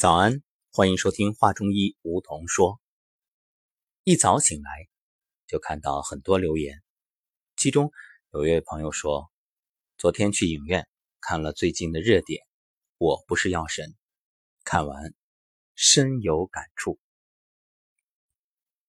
[0.00, 0.42] 早安，
[0.72, 2.80] 欢迎收听画中医梧桐说。
[4.02, 4.88] 一早醒来
[5.46, 6.82] 就看到很多留言，
[7.54, 7.92] 其中
[8.32, 9.30] 有一位朋友说，
[9.98, 10.88] 昨天去影院
[11.20, 12.42] 看了最近的热点
[12.96, 13.90] 《我不是药神》，
[14.64, 15.12] 看完
[15.74, 16.98] 深有感触。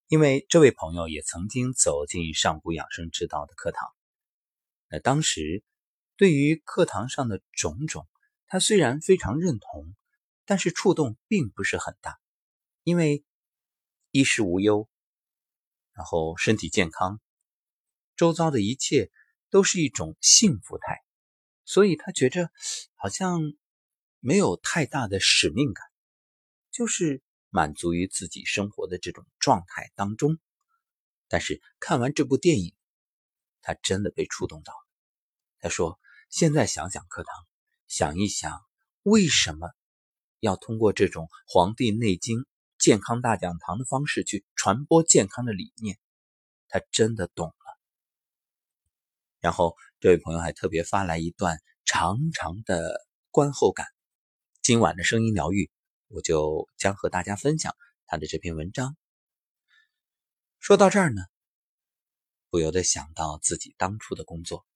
[0.08, 3.86] 因为这位朋友也曾经走进上古养生之道的课堂，
[4.88, 5.62] 那当时
[6.16, 8.08] 对于课堂上的种种，
[8.46, 9.94] 他虽然非常认同。
[10.52, 12.20] 但是触动并不是很大，
[12.82, 13.24] 因为
[14.10, 14.86] 衣食无忧，
[15.94, 17.22] 然后身体健康，
[18.16, 19.10] 周遭的一切
[19.48, 21.02] 都是一种幸福态，
[21.64, 22.50] 所以他觉着
[22.96, 23.40] 好像
[24.20, 25.86] 没有太大的使命感，
[26.70, 30.38] 就是满足于自己生活的这种状态当中。
[31.28, 32.74] 但是看完这部电影，
[33.62, 34.86] 他真的被触动到了。
[35.60, 35.98] 他说
[36.28, 37.34] ：“现在想想课堂，
[37.86, 38.62] 想一想
[39.02, 39.70] 为什么。”
[40.42, 42.38] 要通过这种《黄帝内经》
[42.76, 46.00] 健康大讲堂的方式去传播健康的理念，
[46.66, 47.78] 他真的懂了。
[49.38, 53.86] 然后这位朋友还特别发来一段长长的观后感。
[54.62, 55.70] 今晚的声音疗愈，
[56.08, 58.96] 我就将和大家分享他的这篇文章。
[60.58, 61.22] 说到这儿呢，
[62.50, 64.66] 不由得想到自己当初的工作。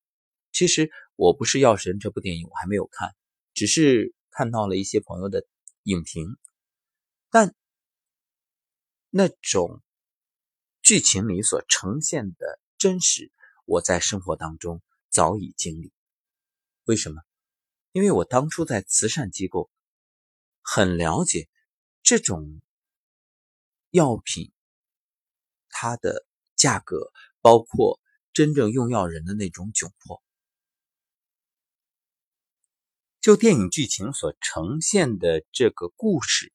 [0.52, 3.16] 其实我不是药神这部电影我还没有看，
[3.52, 5.44] 只是看到了一些朋友的。
[5.86, 6.36] 影评，
[7.30, 7.54] 但
[9.08, 9.80] 那种
[10.82, 13.30] 剧情里所呈现的真实，
[13.66, 15.92] 我在生活当中早已经历。
[16.86, 17.22] 为什么？
[17.92, 19.70] 因为我当初在慈善机构，
[20.60, 21.48] 很了解
[22.02, 22.60] 这种
[23.90, 24.52] 药品
[25.68, 26.26] 它的
[26.56, 28.00] 价格，包括
[28.32, 30.20] 真正用药人的那种窘迫。
[33.26, 36.52] 就电影剧情所呈现的这个故事，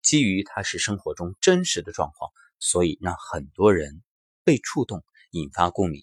[0.00, 4.02] 基于它是生活中真实的状况，所以让很多人
[4.42, 6.02] 被触动，引发共鸣。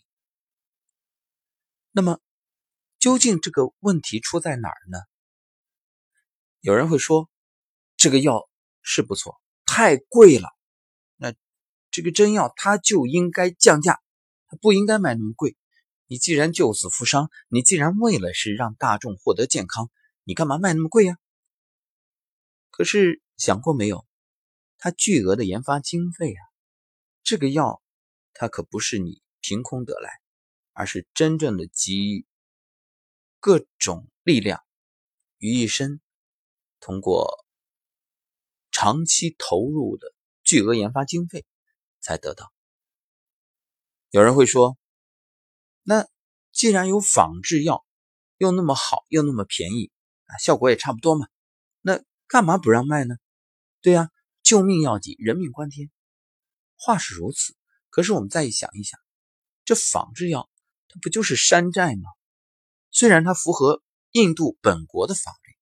[1.89, 2.19] 那么，
[2.99, 4.99] 究竟这个问题出在哪儿呢？
[6.59, 7.27] 有人会说，
[7.97, 8.47] 这个药
[8.83, 10.49] 是不错，太贵了。
[11.15, 11.33] 那
[11.89, 13.99] 这个真药它就应该降价，
[14.45, 15.57] 它不应该卖那么贵。
[16.11, 19.89] 你既然救死扶伤，你既然为了是让大众获得健康，
[20.25, 21.17] 你干嘛卖那么贵呀？
[22.69, 24.05] 可是想过没有，
[24.77, 26.43] 它巨额的研发经费啊，
[27.23, 27.81] 这个药
[28.33, 30.19] 它可不是你凭空得来，
[30.73, 32.25] 而是真正的集
[33.39, 34.61] 各种力量
[35.37, 36.01] 于一身，
[36.81, 37.45] 通过
[38.69, 40.13] 长期投入的
[40.43, 41.45] 巨额研发经费
[42.01, 42.51] 才得到。
[44.09, 44.77] 有人会说。
[45.83, 46.07] 那
[46.51, 47.85] 既然有仿制药，
[48.37, 49.91] 又那么好，又那么便宜，
[50.25, 51.27] 啊，效果也差不多嘛，
[51.81, 53.15] 那干嘛不让卖呢？
[53.81, 54.09] 对呀，
[54.43, 55.89] 救命要紧，人命关天。
[56.77, 57.55] 话是如此，
[57.89, 58.99] 可是我们再一想一想，
[59.65, 60.49] 这仿制药
[60.87, 62.09] 它不就是山寨吗？
[62.91, 63.81] 虽然它符合
[64.11, 65.55] 印度本国的法律，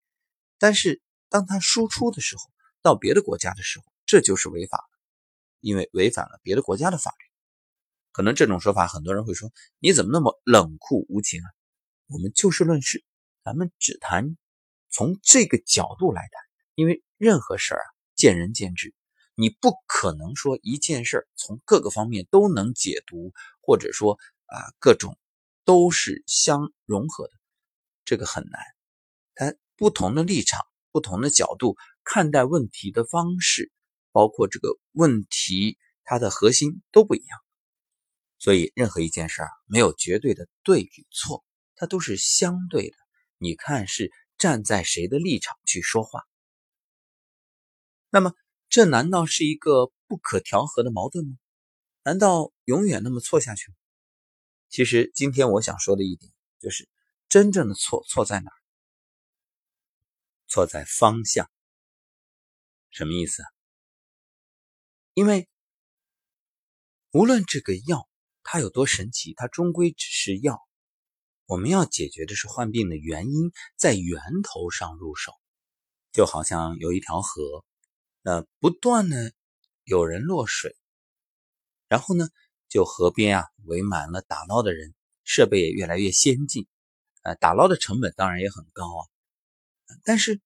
[0.57, 2.43] 但是当它输出的时候，
[2.81, 4.99] 到别的国家的时候，这就是违法了，
[5.59, 7.28] 因为违反了别的国家的法律。
[8.19, 9.49] 可能这种说法，很多人会说
[9.79, 11.47] ：“你怎么那么冷酷无情啊？”
[12.11, 13.05] 我们就事论事，
[13.45, 14.35] 咱们只谈
[14.89, 16.31] 从这个角度来谈。
[16.75, 18.93] 因为任何事儿啊，见仁见智，
[19.35, 23.31] 你不可能说一件事从各个方面都能解读，
[23.61, 25.17] 或者说啊各种
[25.63, 27.31] 都是相融合的，
[28.03, 28.61] 这个很难。
[29.33, 30.59] 它不同的立场、
[30.91, 33.71] 不同的角度看待问题的方式，
[34.11, 37.39] 包括这个问题它的核心都不一样。
[38.39, 41.43] 所以，任何一件事儿没有绝对的对与错，
[41.75, 42.95] 它都是相对的。
[43.37, 46.23] 你看是站在谁的立场去说话？
[48.09, 48.33] 那么，
[48.69, 51.35] 这难道是一个不可调和的矛盾吗？
[52.03, 53.75] 难道永远那么错下去吗？
[54.69, 56.87] 其实，今天我想说的一点就是，
[57.27, 58.57] 真正的错错在哪儿？
[60.47, 61.51] 错在方向。
[62.89, 63.43] 什么意思？
[65.13, 65.49] 因为
[67.11, 68.08] 无论这个药。
[68.51, 69.35] 它有多神奇？
[69.35, 70.59] 它终归只是药。
[71.45, 75.33] 我们要解决的是患病的原因，在源头上入手。
[76.11, 77.63] 就好像有一条河，
[78.23, 79.33] 那不断的
[79.83, 80.75] 有人落水，
[81.87, 82.27] 然后呢，
[82.67, 86.65] 就河边啊围满了打捞的人，设备也越来越先进，
[87.21, 89.05] 呃，打捞的成本当然也很高啊。
[90.03, 90.41] 但是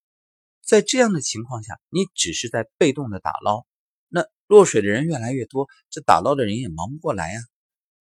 [0.61, 3.65] 在这样的情况下，你只是在被动的打捞，
[4.09, 7.39] 那落水的人越来越多，这打捞的人也忙不过来呀。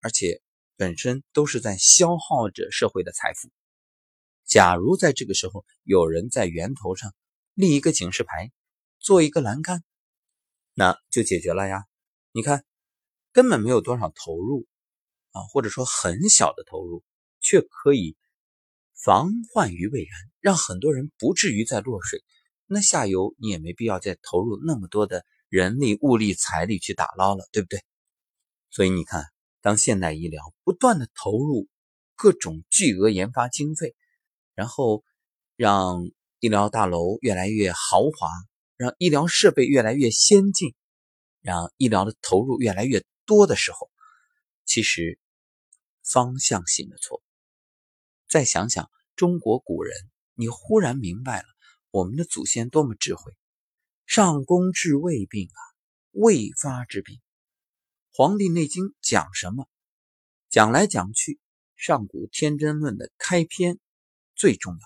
[0.02, 0.42] 而且
[0.76, 3.48] 本身都是在消耗着社会的财富。
[4.44, 7.14] 假如在这个时候有人在源头上
[7.54, 8.50] 立一个警示牌，
[8.98, 9.82] 做一个栏杆，
[10.74, 11.84] 那就解决了呀。
[12.32, 12.64] 你看，
[13.32, 14.66] 根本没有多少投入
[15.30, 17.04] 啊，或者说很小的投入，
[17.40, 18.16] 却可以
[18.94, 20.10] 防患于未然，
[20.40, 22.22] 让很多人不至于再落水。
[22.66, 27.84] 那下游你也没必要再投入那么多的人力、物力、财力去打捞了，对不对？
[28.70, 29.26] 所以你看，
[29.62, 31.68] 当现代医疗不断的投入
[32.16, 33.94] 各种巨额研发经费，
[34.54, 35.04] 然后
[35.56, 36.10] 让
[36.40, 38.28] 医疗大楼越来越豪华，
[38.76, 40.74] 让医疗设备越来越先进，
[41.40, 43.88] 让医疗的投入越来越多的时候，
[44.64, 45.18] 其实
[46.02, 47.22] 方向性的错。
[48.28, 49.94] 再想想中国古人，
[50.34, 51.46] 你忽然明白了
[51.90, 53.32] 我们的祖先多么智慧，
[54.06, 55.60] 上工治未病啊，
[56.10, 57.16] 未发之病。
[58.14, 59.66] 《黄帝内经》讲什么？
[60.50, 61.40] 讲来讲去，
[61.76, 63.78] 上古天真论的开篇
[64.34, 64.80] 最重要。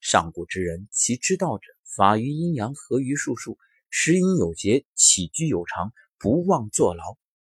[0.00, 3.56] 上古之人，其知道者，法于阴阳，合于术数，
[3.88, 7.16] 食饮有节，起居有常，不忘坐劳，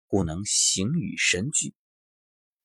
[0.08, 1.72] 故能形与神俱，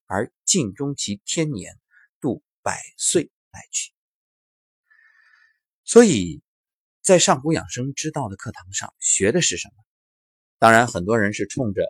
[0.06, 1.80] 而尽终其天年，
[2.20, 3.94] 度百岁乃去。
[5.86, 6.42] 所以，
[7.02, 9.76] 在上古养生之道的课堂上，学的是什么？
[10.60, 11.82] 当然，很多人是冲着。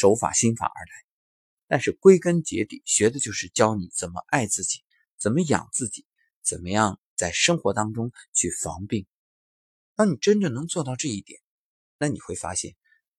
[0.00, 0.92] 手法心法而来，
[1.68, 4.82] 但是归根结底学的就是教你怎么爱自己，
[5.18, 6.06] 怎么养自己，
[6.42, 9.06] 怎么样在生活当中去防病。
[9.94, 11.38] 当你真正能做到这一点，
[11.98, 12.76] 那你会发现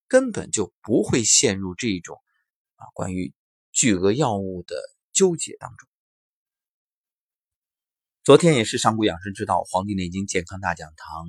[0.08, 2.20] 根本就不会陷入这一种
[2.74, 3.32] 啊关于
[3.70, 4.74] 巨额药物的
[5.12, 5.88] 纠结当中。
[8.24, 11.28] 昨天也是上古养生之道《黄帝内经健康大讲堂》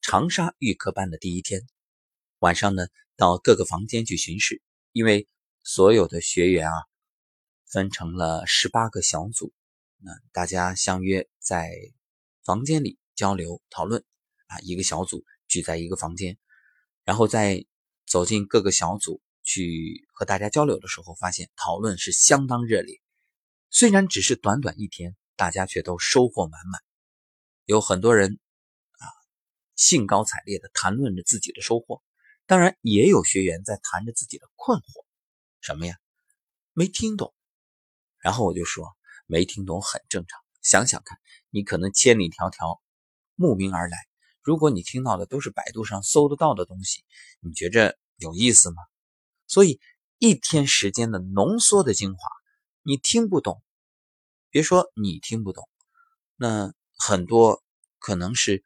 [0.00, 1.60] 长沙预科班的第一天，
[2.38, 2.86] 晚上呢
[3.16, 4.62] 到各个房间去巡视。
[4.94, 5.26] 因为
[5.64, 6.76] 所有的学员啊，
[7.66, 9.52] 分成了十八个小组，
[9.98, 11.68] 那大家相约在
[12.44, 14.04] 房间里交流讨论
[14.46, 16.38] 啊，一个小组聚在一个房间，
[17.02, 17.66] 然后在
[18.06, 23.00] 走进各个小组去和大家交流的时候，发现讨论是相当热烈。
[23.70, 26.80] 虽然只是短短一天，大家却都收获满满，
[27.64, 28.38] 有很多人
[28.98, 29.10] 啊
[29.74, 32.00] 兴高采烈的谈论着自己的收获。
[32.46, 35.04] 当然，也有学员在谈着自己的困惑，
[35.60, 35.96] 什么呀？
[36.74, 37.34] 没听懂。
[38.18, 38.94] 然后我就说，
[39.26, 40.40] 没听懂很正常。
[40.60, 41.18] 想想看，
[41.50, 42.80] 你可能千里迢迢
[43.34, 43.96] 慕名而来，
[44.42, 47.04] 如果你听到的都是百度上搜得到的东西，
[47.40, 48.82] 你觉着有意思吗？
[49.46, 49.80] 所以，
[50.18, 52.28] 一天时间的浓缩的精华，
[52.82, 53.62] 你听不懂，
[54.50, 55.66] 别说你听不懂，
[56.36, 57.62] 那很多
[57.98, 58.62] 可能是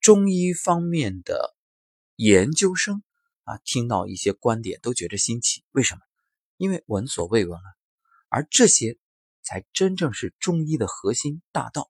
[0.00, 1.55] 中医方面的
[2.16, 3.02] 研究生。
[3.44, 6.00] 啊，听到一些观点都觉得新奇，为什么？
[6.56, 7.62] 因为闻所未闻啊，
[8.28, 8.98] 而这些
[9.44, 11.88] 才真正是中医的核心大道。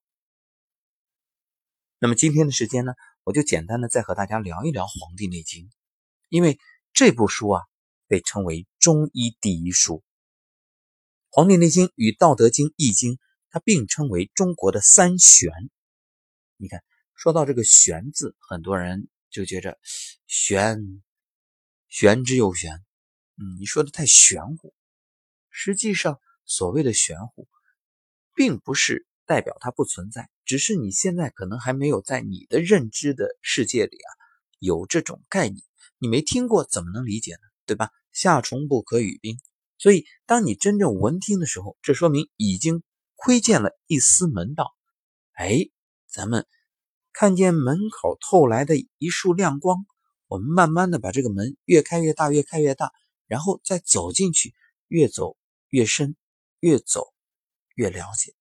[1.99, 2.93] 那么今天的时间呢，
[3.25, 5.64] 我就简单的再和大家聊一聊《黄帝内经》，
[6.28, 6.58] 因为
[6.93, 7.62] 这部书啊
[8.06, 9.94] 被称为中医第一书，
[11.31, 13.12] 《黄帝内经》与《道德经》《易经》
[13.49, 15.50] 它并称为中国的三玄。
[16.58, 16.84] 你看，
[17.14, 19.79] 说到这个“玄”字，很多人就觉着
[20.27, 21.03] 玄。
[21.88, 22.85] 玄之又玄，
[23.37, 24.75] 嗯，你说的太玄乎。
[25.50, 27.49] 实际上，所谓的玄乎，
[28.35, 34.11] 并不是代表它不存在，只是你现在可能还没有在你的认知的世界里啊
[34.59, 35.62] 有这种概念，
[35.99, 37.40] 你没听过，怎么能理解呢？
[37.66, 37.90] 对吧？
[38.12, 39.38] 夏虫不可语冰。
[39.78, 42.83] 所以，当你真正闻听的时候，这说明已经
[43.14, 44.75] 窥见了一丝门道。
[45.33, 45.69] 哎，
[46.09, 46.47] 咱们
[47.18, 49.87] 看见门口透来的一束亮光。
[50.26, 52.92] 我们慢慢的把这个门越开越大，越开越大，
[53.26, 54.52] 然后再走进去，
[54.87, 55.35] 越走
[55.70, 56.14] 越深，
[56.61, 57.14] 越走
[57.75, 58.35] 越了解。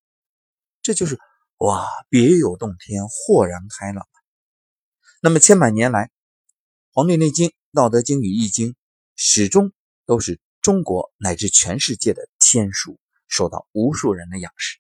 [0.82, 1.18] 这就是
[1.60, 4.06] 哇，别有洞天，豁然开朗。
[5.22, 6.08] 那么千百年来，
[6.92, 8.72] 《黄帝内经》《道德经》与《易经》
[9.16, 9.72] 始终
[10.06, 14.80] 都是中国乃至全世界的天书，受到无数人的仰视。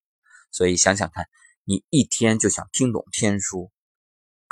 [0.51, 1.29] 所以想想看，
[1.63, 3.71] 你一天就想听懂天书，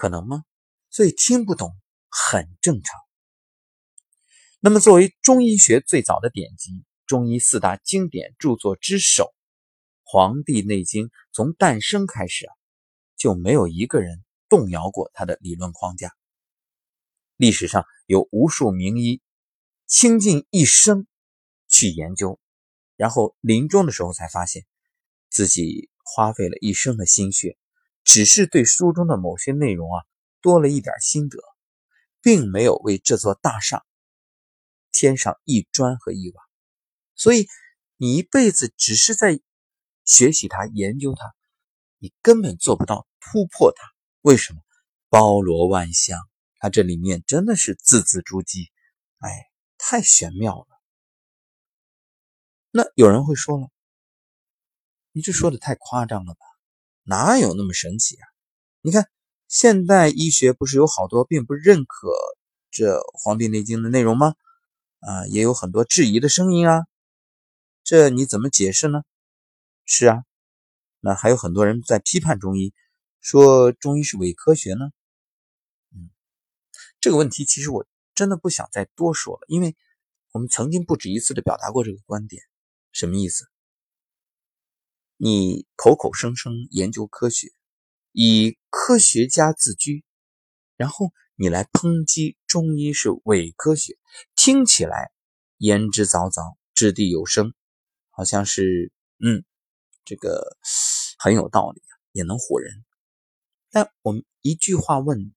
[0.03, 0.43] 可能吗？
[0.89, 1.73] 所以听不懂。
[2.09, 2.99] 很正常。
[4.59, 9.23] 那么，作为中医学最早的典籍，中医四大经典著作之首，
[10.03, 12.53] 《黄帝内经》从诞生开始啊，
[13.15, 16.11] 就没有一个人动摇过它的理论框架。
[17.37, 19.21] 历史上有无数名医
[19.87, 21.07] 倾尽一生
[21.69, 22.41] 去研究，
[22.97, 24.65] 然后临终的时候才发现
[25.29, 27.57] 自己花费了一生的心血，
[28.03, 30.03] 只是对书中的某些内容啊
[30.41, 31.37] 多了一点心得。
[32.25, 33.85] 并没有为这座大厦
[34.93, 36.41] 添上一砖和一瓦，
[37.15, 37.49] 所以
[37.97, 39.41] 你一辈子只是在
[40.05, 41.35] 学习它、研究它，
[41.97, 43.91] 你根本做不到突破它。
[44.21, 44.61] 为什么？
[45.09, 46.17] 包罗万象，
[46.59, 48.69] 它这里面真的是字字珠玑，
[49.17, 50.67] 哎，太玄妙了。
[52.71, 53.67] 那有人会说了，
[55.11, 56.45] 你这说的太夸张了吧？
[57.03, 58.25] 哪有那么神奇啊？
[58.81, 59.09] 你看
[59.47, 62.09] 现代医学不是有好多并不认可
[62.71, 64.35] 这《黄帝内经》的内容吗？
[64.99, 66.85] 啊，也有很多质疑的声音啊，
[67.83, 69.03] 这你怎么解释呢？
[69.85, 70.23] 是啊，
[71.01, 72.73] 那还有很多人在批判中医，
[73.19, 74.91] 说中医是伪科学呢。
[75.93, 76.09] 嗯，
[77.01, 79.75] 这个问题其实我真的不想再多说了，因为
[80.31, 82.41] 我们曾经不止一次的表达过这个观点。
[82.91, 83.45] 什么意思？
[85.25, 87.47] 你口口声声研究科学，
[88.11, 90.03] 以科学家自居，
[90.75, 93.97] 然后你来抨击中医是伪科学，
[94.35, 95.13] 听起来
[95.55, 97.53] 言之凿凿，掷地有声，
[98.09, 98.91] 好像是
[99.23, 99.45] 嗯，
[100.03, 100.57] 这个
[101.17, 102.83] 很有道理，也能唬人。
[103.71, 105.31] 但我们一句话问你：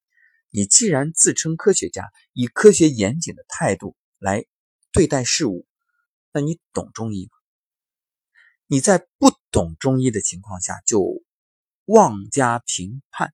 [0.50, 4.46] 你既然自称科学家，以科学严谨的态度来
[4.90, 5.64] 对待事物，
[6.32, 7.35] 那你懂中医吗？
[8.68, 11.22] 你在不懂中医的情况下就
[11.84, 13.32] 妄加评判，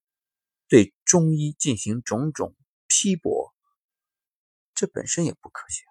[0.68, 2.54] 对中医进行种种
[2.86, 3.54] 批驳，
[4.74, 5.84] 这本身也不科学。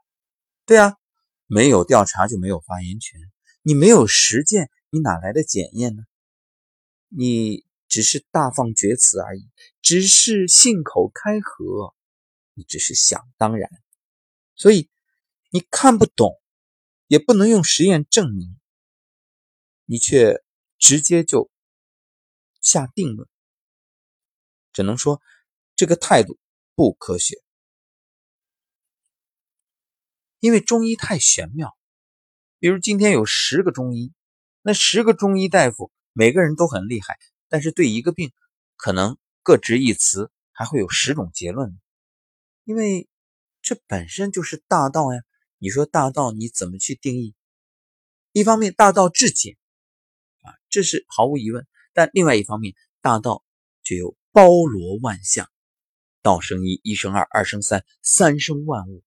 [0.65, 0.95] 对啊，
[1.47, 3.19] 没有调查就没有发言权，
[3.63, 6.03] 你没有实践，你哪来的检验呢？
[7.07, 9.49] 你只是大放厥词而已，
[9.81, 11.95] 只是信口开河，
[12.53, 13.69] 你只是想当然，
[14.55, 14.87] 所以
[15.49, 16.39] 你看不懂，
[17.07, 18.55] 也不能用实验证明。
[19.91, 20.41] 你却
[20.77, 21.51] 直接就
[22.61, 23.27] 下定论，
[24.71, 25.21] 只能说
[25.75, 26.39] 这个态度
[26.75, 27.43] 不科学。
[30.39, 31.77] 因为中医太玄妙，
[32.57, 34.13] 比如今天有十个中医，
[34.61, 37.19] 那十个中医大夫每个人都很厉害，
[37.49, 38.31] 但是对一个病
[38.77, 41.77] 可能各执一词，还会有十种结论。
[42.63, 43.09] 因为
[43.61, 45.19] 这本身就是大道呀。
[45.57, 47.35] 你说大道你怎么去定义？
[48.31, 49.57] 一方面大道至简。
[50.71, 51.67] 这是毫无疑问。
[51.93, 53.43] 但另外一方面，大道
[53.83, 55.51] 却又包罗万象，
[56.21, 59.03] 道生一，一生二，二生三，三生万物，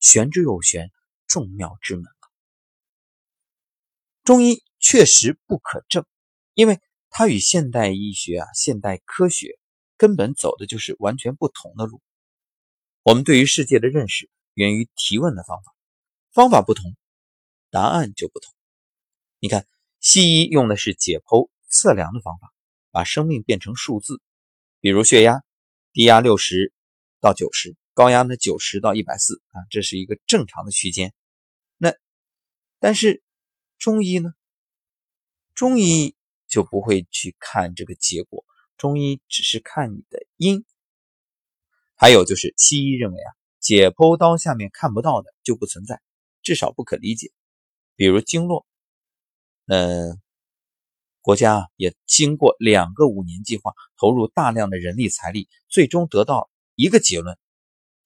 [0.00, 0.90] 玄之又玄，
[1.28, 2.04] 众妙之门！
[4.24, 6.04] 中医确实不可证，
[6.54, 6.80] 因为
[7.10, 9.56] 它与现代医学啊、现代科学
[9.96, 12.02] 根本走的就是完全不同的路。
[13.04, 15.72] 我们对于世界的认识源于提问的方法，
[16.32, 16.96] 方法不同，
[17.70, 18.52] 答案就不同。
[19.38, 19.64] 你看。
[20.00, 22.52] 西医用的是解剖测量的方法，
[22.90, 24.22] 把生命变成数字，
[24.80, 25.42] 比如血压，
[25.92, 26.72] 低压六十
[27.20, 31.12] 到九十，高压呢九十到一百四啊，这是一个正常的区间。
[31.76, 31.94] 那
[32.78, 33.22] 但是
[33.78, 34.32] 中医呢？
[35.54, 36.16] 中医
[36.48, 38.46] 就不会去看这个结果，
[38.78, 40.64] 中医只是看你的因。
[41.94, 46.00] 还有就是西医认为啊，解剖刀下面看不到的就不存在，
[46.42, 47.30] 至少不可理解，
[47.96, 48.66] 比如经络。
[49.72, 50.20] 嗯，
[51.20, 57.38] 国家也经过两个五年计划，投入大量的人力财力，最终得到一个结论：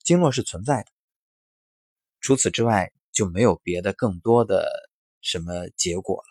[0.02, 0.86] 经络是存在的。
[2.20, 4.68] 除此之外，就没有别的更多的
[5.22, 6.28] 什么结果了。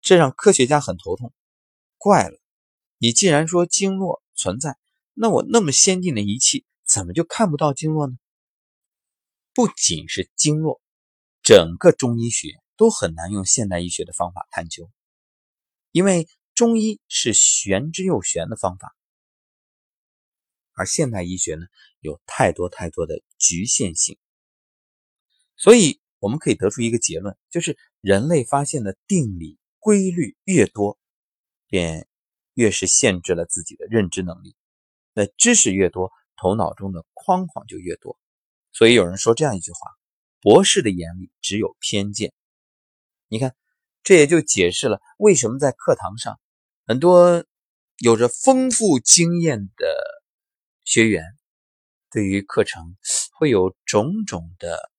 [0.00, 1.32] 这让科学家很头痛。
[1.96, 2.38] 怪了，
[2.98, 4.76] 你既然说经络存在，
[5.14, 8.14] 那我那么先进的仪器，怎么就看不到经络呢？
[9.52, 10.80] 不仅是经络，
[11.42, 12.50] 整个中医学。
[12.78, 14.90] 都很难用现代医学的方法探究，
[15.90, 18.94] 因为中医是玄之又玄的方法，
[20.72, 21.66] 而现代医学呢
[22.00, 24.16] 有太多太多的局限性，
[25.56, 30.98] 所以我们可以得出一个结论，就是人类发现的定理规律越多，
[31.66, 32.08] 便
[32.54, 34.54] 越是限制了自己的认知能力。
[35.14, 38.16] 那知识越多，头脑中的框框就越多。
[38.70, 39.78] 所以有人说这样一句话：
[40.40, 42.32] 博士的眼里只有偏见。
[43.30, 43.54] 你看，
[44.02, 46.40] 这也就解释了为什么在课堂上，
[46.86, 47.44] 很多
[47.98, 49.86] 有着丰富经验的
[50.82, 51.22] 学员，
[52.10, 52.96] 对于课程
[53.32, 54.90] 会有种种的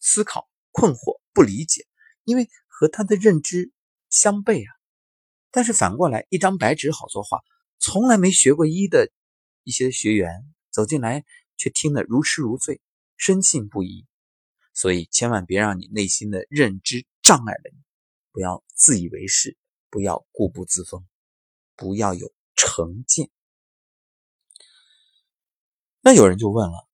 [0.00, 1.86] 思考、困惑、不理解，
[2.22, 3.72] 因为和他的认知
[4.10, 4.72] 相悖啊。
[5.50, 7.40] 但是反过来，一张白纸好作画，
[7.80, 9.10] 从来没学过医的
[9.64, 11.24] 一些学员走进来，
[11.56, 12.80] 却听得如痴如醉，
[13.16, 14.06] 深信不疑。
[14.72, 17.06] 所以，千万别让你内心的认知。
[17.26, 17.82] 障碍了你，
[18.30, 19.56] 不要自以为是，
[19.90, 21.04] 不要固步自封，
[21.74, 23.28] 不要有成见。
[26.00, 26.88] 那有人就问了：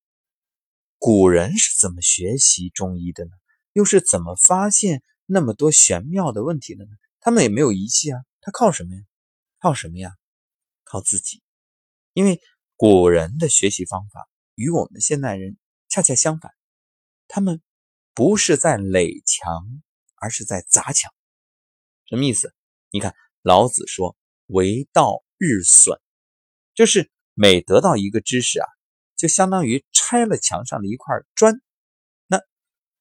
[0.97, 3.31] 古人是怎么学习中医的呢？
[3.75, 6.91] 又是怎么发现那么多玄妙的问题的呢？
[7.21, 9.03] 他们也没有仪器啊，他靠什么呀？
[9.59, 10.17] 靠什么呀？
[10.83, 11.43] 靠自己。
[12.15, 12.41] 因为
[12.77, 15.59] 古人的学习方法与我们现代人
[15.91, 16.55] 恰恰相反，
[17.29, 17.61] 他们
[18.15, 19.83] 不是在垒墙，
[20.23, 21.13] 而是在砸墙。
[22.07, 22.55] 什么意思？
[22.91, 23.13] 你看，
[23.43, 26.01] 老子说“为道日损”，
[26.75, 28.69] 就是每得到一个知识啊，
[29.17, 31.61] 就相当于拆了墙上的一块砖。
[32.29, 32.41] 那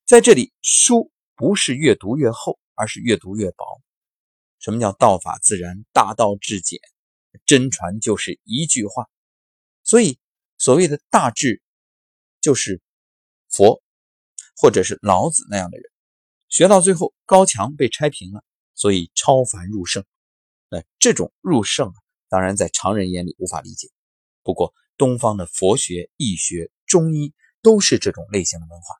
[0.07, 3.65] 在这里，书不是越读越厚，而是越读越薄。
[4.57, 6.79] 什么叫道法自然，大道至简？
[7.45, 9.07] 真传就是一句话。
[9.83, 10.17] 所以，
[10.57, 11.61] 所谓的大智，
[12.39, 12.81] 就是
[13.49, 13.83] 佛，
[14.55, 15.90] 或者是老子那样的人，
[16.51, 18.43] 学到最后，高墙被拆平了，
[18.75, 20.03] 所以超凡入圣。
[20.69, 21.95] 那这种入圣啊，
[22.27, 23.89] 当然在常人眼里无法理解。
[24.43, 28.95] 不过，东方的佛学、易学、中医都是这种类型的文化，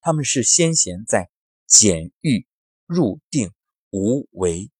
[0.00, 1.28] 他们是先贤在
[1.66, 2.46] 简欲、
[2.86, 3.50] 入定、
[3.90, 4.70] 无为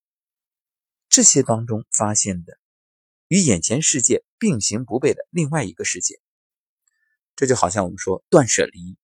[1.09, 2.57] 这些当中发现的。
[3.27, 6.21] 与眼前世界并行不悖的另外一个世界，
[7.35, 8.97] 这就好像我们说断舍离，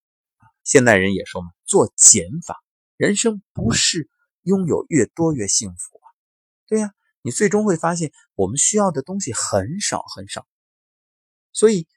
[0.63, 2.63] 现代人也说嘛，做减法。
[2.99, 4.11] 人生不是
[4.43, 6.07] 拥有越多越幸福啊，
[6.67, 10.47] 对呀，你最终会发现我们需要的东西很少很少。
[11.53, 11.89] 所以，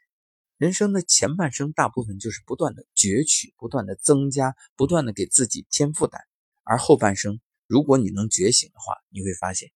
[0.55, 6.21] 人生的前半生大部分就是不断的攫取、不断的增加、不断的给自己添负担，
[6.63, 9.69] 而后半生，如果你能觉醒的话，你会发现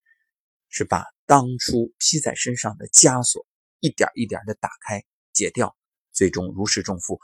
[0.70, 1.04] 是把。
[1.28, 3.48] 当初披在身上的枷锁，
[3.80, 5.04] 一点一点的打开、
[5.34, 5.76] 解掉，
[6.12, 7.20] 最终如释重负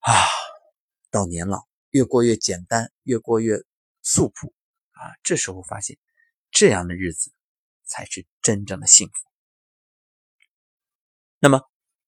[0.00, 0.12] 啊！
[1.10, 3.62] 到年老，越过越简单，越过越
[4.02, 4.52] 素朴
[4.92, 5.16] 啊！
[5.22, 5.98] 这时候发现，
[6.50, 7.32] 这样的日子
[7.84, 9.14] 才是真正的幸福。
[11.38, 11.62] 那么，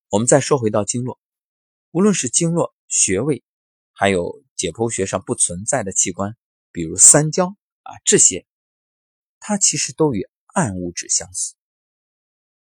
[0.08, 1.20] 我们再说回到经络，
[1.90, 3.44] 无论是经络穴位，
[3.92, 6.36] 还有解剖学上不存在的器官，
[6.72, 8.46] 比如三焦啊，这些，
[9.38, 10.28] 它其实都与。
[10.52, 11.54] 暗物质相似。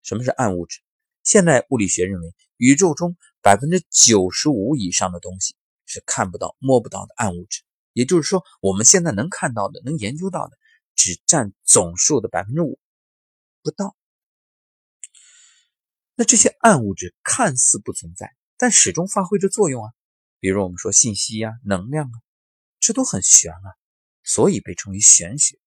[0.02, 0.78] 什么是暗物质？
[1.24, 5.56] 现代物理学认为，宇宙中百分之九十五以上的东西
[5.90, 7.62] 是看不到、摸不到的暗物质。
[7.92, 10.56] 也就是说，我们现在能看到的、能研究到的，
[10.94, 12.78] 只占总数的百分之五
[13.62, 13.96] 不到。
[16.14, 19.90] 那这些暗物质看似不存在，但始终发挥着作用啊。
[20.38, 22.16] 比如我们说信息呀、能量啊，
[22.78, 23.74] 这都很玄啊，
[24.22, 25.58] 所以被称为玄学。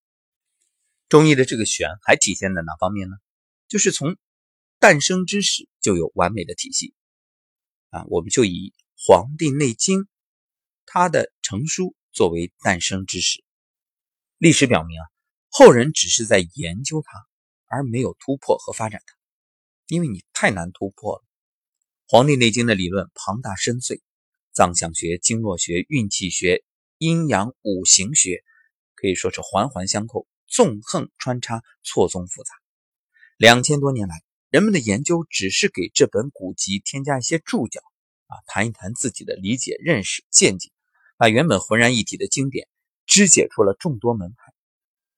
[1.10, 3.18] 中医的这个玄还体现在哪方面呢？
[3.68, 4.16] 就是从
[4.80, 6.94] 诞生之时就有完美的体系
[7.90, 8.06] 啊！
[8.08, 8.50] 我们就以
[8.96, 10.00] 《黄帝内经》
[10.96, 13.44] 他的成书作为诞生之时。
[14.38, 15.06] 历史表明啊，
[15.50, 17.26] 后人只是在研究它，
[17.66, 19.16] 而没有突破和发展它，
[19.88, 21.24] 因为你太难突破了。
[22.06, 24.02] 《黄帝内经》的理论庞大深邃，
[24.52, 26.64] 藏象学、经络学、运气学、
[27.00, 28.44] 阴阳五行学
[28.94, 30.28] 可以说是环环相扣。
[30.46, 32.52] 纵横穿插，错综复杂。
[33.38, 37.82] 两千多年来，人们的研究只是给这本古籍添加一些注脚，
[38.28, 40.70] 啊，谈一谈自己的理解、认识、见解，
[41.24, 42.68] 把原本浑然一体的经典
[43.06, 44.54] 肢解出了众多门派。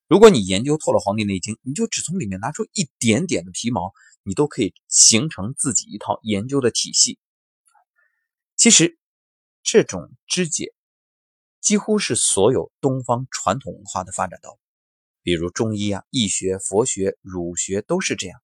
[0.07, 3.91] 如果你研究透了《黄帝内经》，你就只从里面拿出一点点的皮毛，
[4.21, 7.17] 你都可以形成自己一套研究的体系。
[8.55, 8.99] 其实，
[9.63, 10.75] 这种肢解
[11.59, 14.59] 几乎是所有东方传统文化的发展道路。
[15.23, 18.39] 比如中医啊、易学、佛学、儒学都是这样，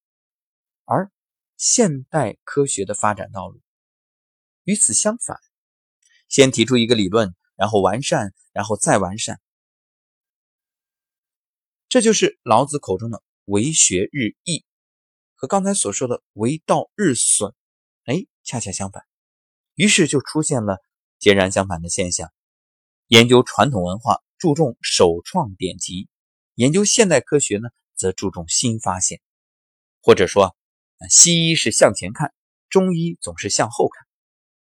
[0.86, 1.12] 而
[1.58, 3.62] 现代科学的发展道路
[4.64, 5.38] 与此相反，
[6.28, 9.40] 先提出一个理论，然后完善，然后再完善，
[11.90, 14.66] 这就是老子口中的“为学日益”，
[15.38, 17.54] 和刚才所说的“为道日损”，
[18.06, 19.06] 哎，恰恰相反，
[19.76, 20.80] 于是就出现了
[21.20, 22.34] 截然相反的现象：
[23.06, 26.10] 研究传统文化注重首创典籍。
[26.56, 29.22] 研究现代科学呢，则注重新发现，
[30.02, 30.58] 或者说，
[31.12, 32.34] 西医是向前看，
[32.70, 34.08] 中医总是向后看。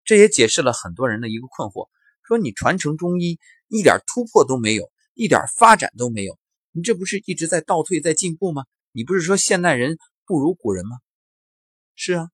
[0.04, 1.88] 这也解释了很多人的一个困惑：
[2.26, 6.38] 说你传承中医一点突破都没有，一点发展都没有，
[6.70, 8.64] 你这不是一直在倒退，在进步吗？
[8.92, 10.98] 你不是说现代人不如古人吗？
[11.94, 12.30] 是啊，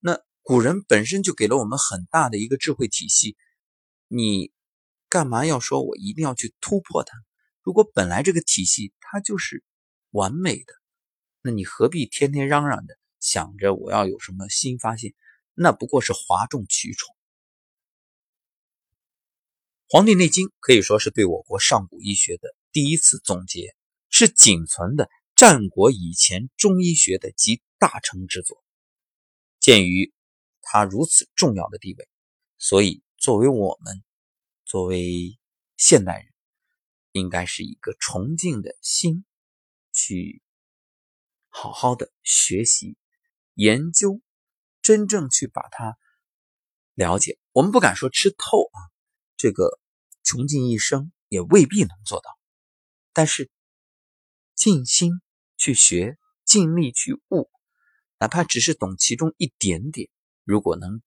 [0.00, 3.36] 那古人本身就给了我们很大的一个智慧体系，
[4.08, 4.52] 你
[5.08, 7.16] 干嘛要说我一定要去突破它？
[7.62, 9.62] 如果本来这个体系它就是
[10.10, 10.72] 完美的，
[11.42, 15.14] 那你何必天天嚷嚷着想着我要有什么新发现？
[15.54, 17.14] 那不过是哗众取宠。
[19.92, 23.76] 《黄帝内经》可以说是对我国上古医学的第一次总结，
[24.08, 28.64] 是仅存的战国以前中医学的集大成之作。
[29.60, 30.10] 鉴于
[30.62, 32.08] 它如此重要的地位，
[32.56, 34.02] 所以作为我们，
[34.64, 35.38] 作为
[35.76, 36.26] 现代人。
[37.12, 39.26] 应该是一个崇敬的心，
[39.92, 40.40] 去
[41.50, 42.96] 好好的学习、
[43.52, 44.22] 研究
[44.80, 45.98] 真正去把它
[46.94, 47.38] 了解。
[47.50, 48.80] 我们不敢说吃透啊，
[49.36, 49.78] 这个
[50.22, 52.38] 穷尽一生也未必能做到。
[53.12, 53.50] 但是
[54.54, 55.20] 尽心
[55.56, 57.50] 去学，尽力去悟，
[58.18, 60.08] 哪怕只是懂其中一点点，
[60.44, 61.02] 如果能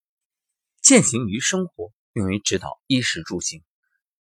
[0.82, 3.64] 践行于生活，用于指导衣食住行，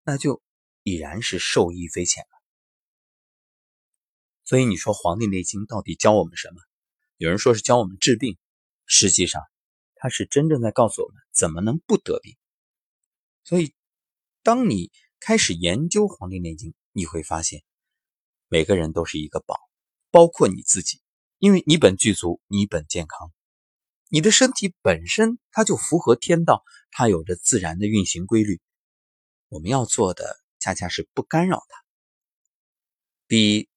[0.04, 0.42] 那就
[0.84, 2.30] 已然是受益匪浅了。
[4.46, 6.62] 所以你说《黄帝内经》到底教我们什么？
[7.18, 8.38] 有人说是教我们治病，
[8.86, 9.42] 实际上
[9.96, 12.36] 它是真正在告诉我们怎么能不得病。
[13.44, 13.74] 所以，
[14.44, 17.64] 当你开始研究《黄帝内经》，你会发现。
[18.50, 19.58] 每个人都是一个宝，
[20.12, 21.02] 包括你自己，
[21.40, 23.32] 因为你本具足，你本健康，
[24.10, 28.62] 你的身体本身它就符合天道，它有着自然的运行规律。
[29.48, 31.84] 我们要做的恰恰是不干扰它，
[33.26, 33.70] 比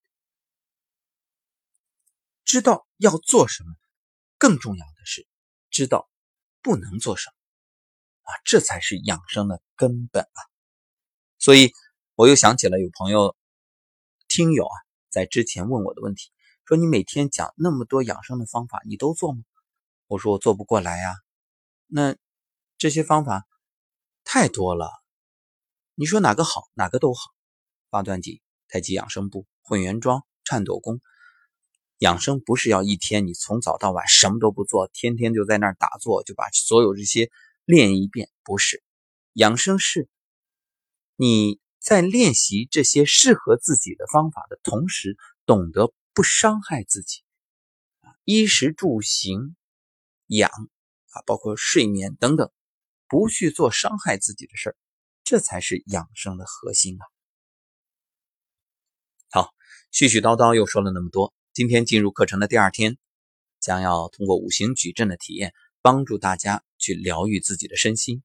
[2.44, 3.74] 知道要做什么
[4.37, 5.26] 更重要的是
[5.70, 6.11] 知道
[6.61, 10.40] 不能做什么啊，这才是养生的根本啊！
[11.46, 11.70] 所以
[12.16, 13.37] 我又想起了有朋友。
[14.26, 14.74] 听友啊，
[15.11, 16.32] 在之前问我的问题，
[16.64, 19.44] 说你每天讲那么多养生的方法，你都做吗？
[20.09, 21.14] 我说我做不过来呀。
[21.87, 22.16] 那
[22.78, 23.46] 这些方法
[24.24, 24.90] 太多了，
[25.94, 27.30] 你说哪个好，哪个都好。
[27.90, 31.00] 八段锦、太极养生步、混元桩、颤抖功，
[31.98, 37.30] 养生不是要一天你从早到晚什么都不做，天天就在那儿打坐，就把所有这些
[37.64, 38.82] 练一遍，不是。
[39.35, 40.09] 养生是
[41.16, 41.61] 你。
[41.79, 47.22] 在练习这些适合自己的方法的同时，懂得不伤害自己
[48.00, 49.55] 啊，衣食住行
[50.26, 50.50] 养
[51.11, 52.50] 啊，包括睡眠等等，
[53.07, 54.76] 不去做伤害自己的事儿，
[55.22, 57.07] 这才是养生的核心啊。
[59.31, 59.55] 好，
[59.92, 62.98] 絮絮叨叨又说了那么多，今天进入课程的第二天，
[63.61, 68.24] 将要通过五行矩阵的体验，帮助大家去疗愈自己的身心，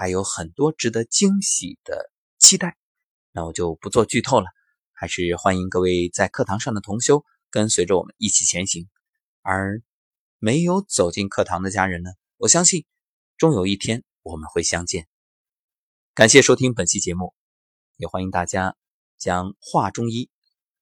[0.00, 2.78] 还有很多值得惊喜的期待。
[3.32, 4.46] 那我就不做剧透了，
[4.94, 8.88] 还是欢迎各位在课堂上的同修跟随着我们一起前行。
[9.42, 9.82] 而
[10.38, 12.86] 没有走进课堂的家人呢，我相信
[13.36, 15.06] 终有一天我们会相见。
[16.14, 17.34] 感谢收听本期节目，
[17.98, 18.78] 也欢迎大家
[19.18, 20.24] 将《画中医》、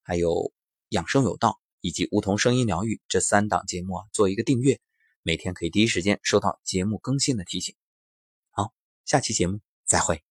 [0.01, 0.31] 还有
[0.91, 1.49] 《养生有道》
[1.81, 4.79] 以及《梧桐声音疗愈》这三档节目啊做一个订阅，
[5.25, 7.75] 每天可以第一时间收到节目更新的提醒。
[9.09, 10.28] 下期节目再会。